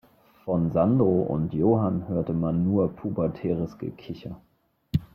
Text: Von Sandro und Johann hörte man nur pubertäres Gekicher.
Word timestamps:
Von 0.45 0.71
Sandro 0.71 1.21
und 1.21 1.53
Johann 1.53 2.07
hörte 2.07 2.33
man 2.33 2.63
nur 2.63 2.89
pubertäres 2.91 3.77
Gekicher. 3.77 4.41